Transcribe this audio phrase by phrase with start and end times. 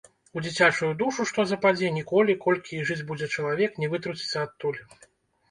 [0.39, 4.81] У дзіцячую душу што западзе, ніколі, колькі і жыць будзе чалавек, не вытруціцца адтуль.